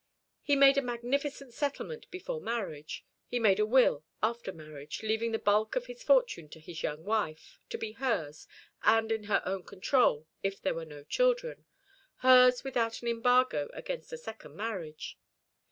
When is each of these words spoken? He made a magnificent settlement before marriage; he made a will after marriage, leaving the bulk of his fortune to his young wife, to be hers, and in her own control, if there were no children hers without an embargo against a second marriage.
He 0.41 0.55
made 0.55 0.79
a 0.79 0.81
magnificent 0.81 1.53
settlement 1.53 2.09
before 2.09 2.41
marriage; 2.41 3.05
he 3.27 3.37
made 3.37 3.59
a 3.59 3.67
will 3.67 4.03
after 4.23 4.51
marriage, 4.51 5.03
leaving 5.03 5.31
the 5.31 5.37
bulk 5.37 5.75
of 5.75 5.85
his 5.85 6.01
fortune 6.01 6.49
to 6.49 6.59
his 6.59 6.81
young 6.81 7.03
wife, 7.03 7.59
to 7.69 7.77
be 7.77 7.91
hers, 7.91 8.47
and 8.81 9.11
in 9.11 9.25
her 9.25 9.43
own 9.45 9.61
control, 9.63 10.27
if 10.41 10.59
there 10.59 10.73
were 10.73 10.85
no 10.85 11.03
children 11.03 11.65
hers 12.25 12.63
without 12.63 13.03
an 13.03 13.09
embargo 13.09 13.69
against 13.75 14.11
a 14.11 14.17
second 14.17 14.55
marriage. 14.55 15.19